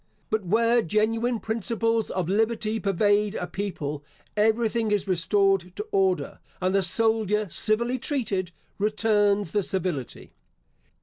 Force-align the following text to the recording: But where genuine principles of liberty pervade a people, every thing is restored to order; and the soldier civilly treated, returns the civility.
But 0.31 0.43
where 0.43 0.81
genuine 0.81 1.39
principles 1.39 2.09
of 2.09 2.27
liberty 2.27 2.79
pervade 2.79 3.35
a 3.35 3.45
people, 3.45 4.03
every 4.35 4.67
thing 4.67 4.89
is 4.89 5.07
restored 5.07 5.73
to 5.75 5.85
order; 5.91 6.39
and 6.59 6.73
the 6.73 6.81
soldier 6.81 7.47
civilly 7.51 7.99
treated, 7.99 8.49
returns 8.79 9.51
the 9.51 9.61
civility. 9.61 10.33